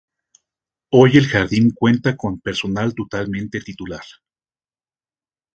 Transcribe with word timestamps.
Hoy 0.91 1.15
el 1.17 1.27
jardín 1.27 1.75
cuenta 1.75 2.17
con 2.17 2.37
su 2.37 2.41
personal 2.41 2.95
totalmente 2.95 3.59
titular. 3.61 4.01